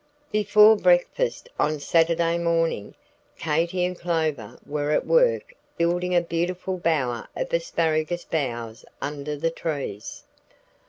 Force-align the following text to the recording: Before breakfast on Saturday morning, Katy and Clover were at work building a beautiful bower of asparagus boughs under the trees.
Before 0.31 0.75
breakfast 0.77 1.47
on 1.59 1.79
Saturday 1.79 2.39
morning, 2.39 2.95
Katy 3.37 3.85
and 3.85 3.95
Clover 3.95 4.57
were 4.65 4.89
at 4.89 5.05
work 5.05 5.53
building 5.77 6.15
a 6.15 6.21
beautiful 6.21 6.79
bower 6.79 7.27
of 7.35 7.53
asparagus 7.53 8.25
boughs 8.25 8.83
under 8.99 9.37
the 9.37 9.51
trees. 9.51 10.23